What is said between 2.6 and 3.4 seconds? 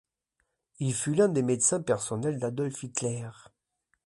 Hitler.